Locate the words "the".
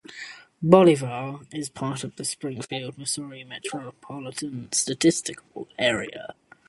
2.15-2.25